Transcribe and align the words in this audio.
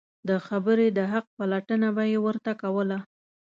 د 0.27 0.29
خبرې 0.47 0.87
د 0.97 0.99
حق 1.11 1.25
پلټنه 1.37 1.89
به 1.95 2.03
یې 2.11 2.19
ورته 2.25 2.51
کوله. 2.61 2.97